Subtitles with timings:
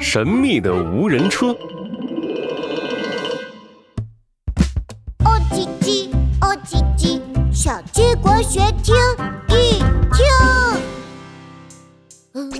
[0.00, 1.48] 神秘的无人车。
[5.24, 7.20] 哦叽叽，哦叽叽，
[7.52, 8.94] 小鸡国学听
[9.48, 10.26] 一听。
[12.34, 12.50] 嗯，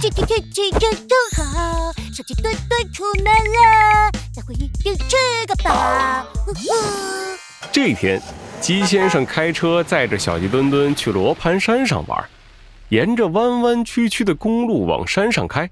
[0.00, 5.16] 今天天气真真好，小鸡墩墩出门了，待会一定吃
[5.46, 6.26] 个饱。
[7.72, 8.20] 这天，
[8.60, 12.24] 鸡先生开车载着小鸡墩墩去罗盘山上玩，
[12.90, 15.70] 沿着弯弯曲曲的公路往山上开。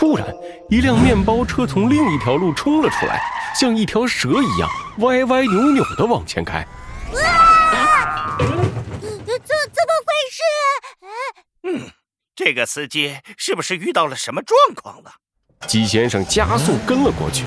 [0.00, 0.32] 突然，
[0.68, 3.20] 一辆面包车从另一条路冲了出来，
[3.58, 6.64] 像一条蛇一样歪歪扭扭地往前开。
[7.14, 8.38] 哇！
[8.38, 10.40] 怎怎么回事？
[11.64, 11.90] 嗯，
[12.36, 15.14] 这个司机是不是遇到了什么状况了？
[15.66, 17.44] 鸡先生加速跟了过去，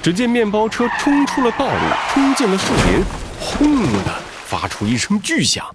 [0.00, 1.80] 只见面包车冲出了道路，
[2.10, 3.04] 冲进了树林，
[3.40, 5.66] 轰的发出一声巨响。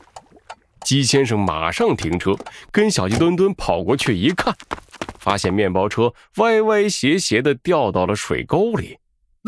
[0.85, 2.33] 鸡先生马上停车，
[2.71, 4.55] 跟小鸡墩墩跑过去一看。
[5.23, 8.97] 发现面包车歪歪斜斜的掉到了水沟里。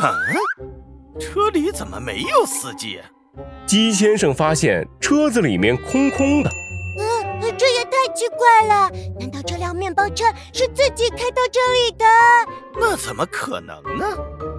[0.01, 3.01] 嗯，车里怎么没有司机？
[3.67, 6.49] 鸡先生发现车子里面空空的。
[6.97, 8.89] 嗯，这也太奇怪了！
[9.19, 12.05] 难道这辆面包车是自己开到这里的？
[12.79, 14.05] 那怎么可能呢？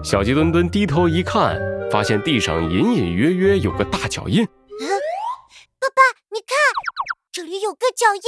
[0.03, 1.59] 小鸡墩墩低头一看，
[1.91, 4.43] 发现地上隐隐约约有个大脚印。
[4.43, 4.85] 嗯，
[5.79, 6.55] 爸爸，你看，
[7.31, 8.21] 这里有个脚印，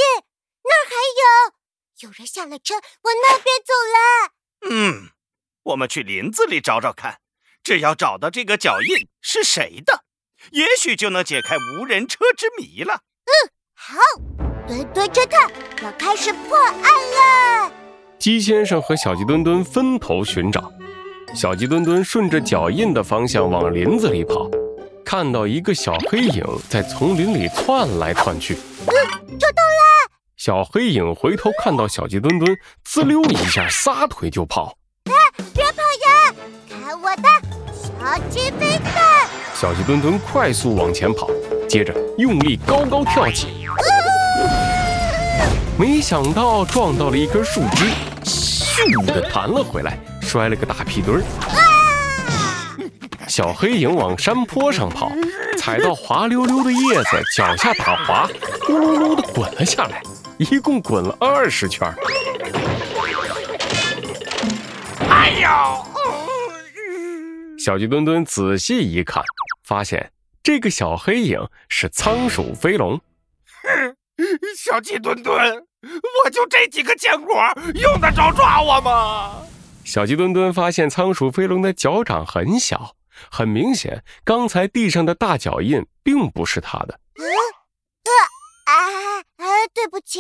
[0.64, 1.59] 那儿还有。
[2.02, 4.32] 有人下了车，往那边走了。
[4.70, 5.10] 嗯，
[5.64, 7.20] 我们去林子里找找看。
[7.62, 10.06] 只要找到这个脚印是谁的，
[10.52, 13.02] 也许就能解开无人车之谜了。
[13.26, 13.98] 嗯，好，
[14.66, 15.52] 墩墩侦探
[15.84, 17.72] 要开始破案了。
[18.18, 20.72] 鸡先生和小鸡墩墩分头寻找。
[21.36, 24.50] 小鸡墩墩顺着脚印的方向往林子里跑，
[25.04, 28.56] 看到一个小黑影在丛林里窜来窜去。
[28.88, 29.19] 嗯。
[30.40, 34.74] 小黑影回头看到小鸡墩墩，滋溜一下撒腿就跑。
[35.04, 35.14] 哎，
[35.54, 36.34] 别跑呀！
[36.70, 37.24] 看我的
[37.74, 39.28] 小鸡飞弹！
[39.54, 41.30] 小鸡墩墩快速往前跑，
[41.68, 43.68] 接着用力高高跳起，
[45.78, 47.90] 没想到撞到了一根树枝，
[48.24, 51.24] 咻的弹了回来，摔了个大屁墩儿。
[53.28, 55.12] 小黑影往山坡上跑，
[55.58, 58.26] 踩到滑溜溜的叶子，脚下打滑，
[58.62, 60.02] 咕噜噜的滚了下来。
[60.40, 61.94] 一共滚了二十圈。
[65.10, 65.86] 哎呦！
[67.58, 69.22] 小鸡墩墩仔细一看，
[69.66, 70.12] 发现
[70.42, 72.98] 这个小黑影是仓鼠飞龙。
[73.64, 73.96] 哼，
[74.58, 75.38] 小鸡墩墩，
[76.24, 77.36] 我就这几个坚果，
[77.76, 79.42] 用得着抓我吗？
[79.84, 82.96] 小鸡墩墩发现仓鼠飞龙的脚掌很小，
[83.30, 86.98] 很明显，刚才地上的大脚印并不是它的。
[89.80, 90.20] 对不起，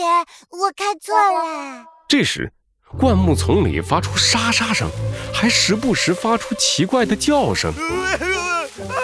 [0.51, 1.83] 我看错了。
[2.07, 2.49] 这时，
[2.97, 4.89] 灌木丛里发出沙沙声，
[5.33, 7.73] 还时不时发出奇怪的叫声。
[7.75, 8.39] 哎呦
[8.87, 8.95] 哎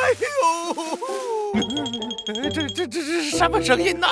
[1.58, 1.60] 呦，
[2.54, 4.08] 这这这是什么声音呢？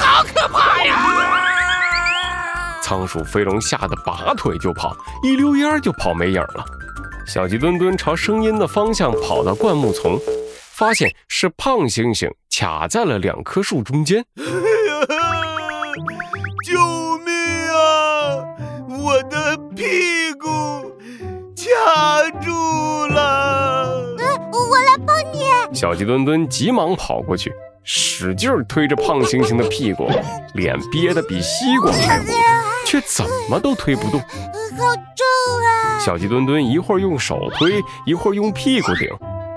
[0.00, 2.80] 好可怕呀！
[2.82, 6.64] 仓鼠飞龙吓得拔腿就跑，一溜烟就跑没影了。
[7.26, 10.18] 小鸡墩墩朝声音的方向跑到灌木丛，
[10.72, 14.24] 发现是胖猩猩卡在了两棵树中间。
[16.64, 17.32] 救命
[17.70, 18.44] 啊！
[18.88, 20.48] 我的屁股
[21.56, 22.50] 卡住
[23.06, 24.04] 了。
[24.18, 25.44] 嗯，我来帮你。
[25.74, 27.52] 小鸡墩墩急忙跑过去，
[27.84, 30.10] 使劲推着胖猩猩的屁股，
[30.54, 32.26] 脸憋得比西瓜还红，
[32.86, 34.18] 却怎么都推不动。
[34.20, 35.24] 好重
[35.64, 35.98] 啊！
[35.98, 39.08] 小鸡墩墩一会儿用手推，一会儿用屁股顶，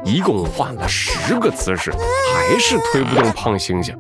[0.04, 1.92] 一共换了十个姿势，
[2.34, 3.96] 还是推不动胖猩猩。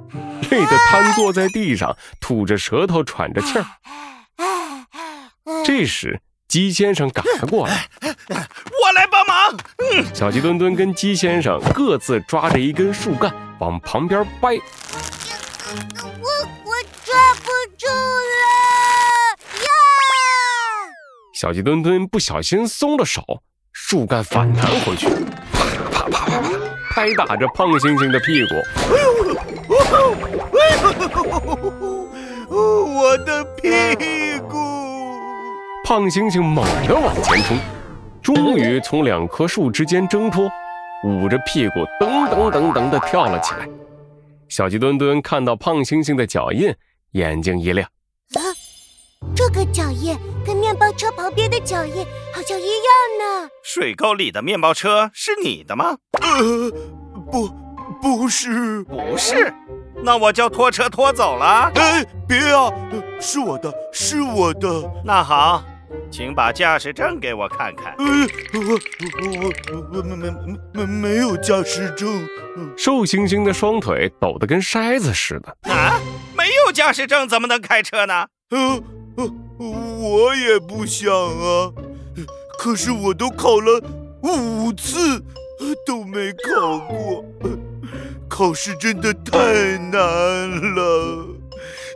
[0.50, 3.66] 累得瘫坐在地上，吐着舌头，喘着气儿。
[5.66, 9.58] 这时，鸡先生赶了过来，我来帮忙。
[9.78, 14.56] 嗯小鸡墩墩跟鸡先生各自抓着一根树干往旁边掰。
[14.56, 16.28] 我
[16.66, 16.74] 我
[17.06, 18.46] 抓不住了
[19.62, 19.70] 呀！
[21.36, 25.08] 小鸡墩墩不小心松了手，树干反弹回去，
[26.12, 26.50] 啪啪啪
[26.92, 28.56] 拍打着胖猩猩的屁股。
[32.52, 34.58] 我的屁股！
[35.86, 37.42] 胖猩猩猛地往前
[38.22, 40.52] 冲，终于从两棵树之间挣脱，
[41.04, 43.68] 捂着屁股噔噔噔噔地跳了起来。
[44.48, 46.76] 小鸡墩墩看到胖猩猩的脚印，
[47.12, 47.99] 眼睛一亮：“啊，
[49.40, 52.74] 这个脚印跟面包车旁边的脚印好像一样
[53.18, 53.50] 呢。
[53.64, 56.70] 水沟里的面包车是你的吗？”“呃，
[57.32, 57.50] 不，
[58.02, 59.54] 不是，不是。”
[60.04, 61.72] 那我叫拖车拖走了。
[61.76, 62.70] 哎，别啊，
[63.22, 64.68] 是我的，是我的。
[65.06, 65.64] 那好，
[66.12, 67.96] 请把驾驶证给我看看。
[67.98, 68.06] 呃，
[68.56, 72.28] 我我我我没没没没有驾驶证。
[72.78, 75.72] 瘦星星的双腿抖得跟筛子似的。
[75.72, 75.98] 啊，
[76.36, 78.28] 没有驾驶证怎么能开车呢？
[78.50, 78.84] 呃呃，
[79.58, 81.72] 我也不想啊，
[82.58, 83.82] 可是我都考了
[84.22, 85.24] 五次，
[85.86, 87.26] 都没考过。
[88.30, 91.28] 考试真的太难了。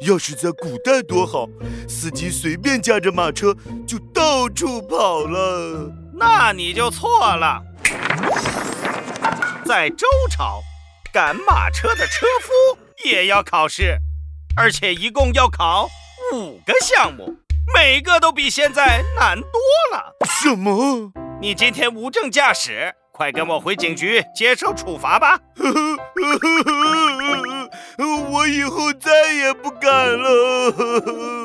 [0.01, 1.47] 要是在古代多好，
[1.87, 3.55] 司机随便驾着马车
[3.87, 5.89] 就到处跑了。
[6.13, 7.61] 那你就错了。
[9.65, 10.61] 在周朝，
[11.13, 13.97] 赶马车的车夫也要考试，
[14.57, 15.89] 而且一共要考
[16.33, 17.37] 五个项目，
[17.75, 19.51] 每个都比现在难多
[19.91, 20.15] 了。
[20.41, 21.11] 什么？
[21.39, 25.39] 你今天无证驾驶，快跟我回警局接受处罚吧！
[28.31, 31.42] 我以后再也不敢了。